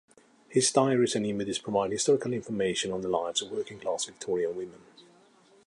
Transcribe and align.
His 0.49 0.71
diaries 0.71 1.13
and 1.15 1.27
images 1.27 1.59
provide 1.59 1.91
historical 1.91 2.33
information 2.33 2.91
on 2.91 3.01
the 3.01 3.07
lives 3.07 3.43
of 3.43 3.51
working-class 3.51 4.05
Victorian 4.05 4.55
women. 4.55 4.81